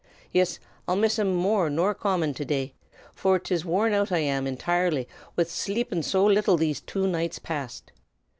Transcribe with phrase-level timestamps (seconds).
[0.31, 0.57] "Yis,
[0.87, 2.73] I'll miss um more nor common to day,
[3.13, 7.91] for 'tis worn out I am intirely wid shlapin so little these two nights past.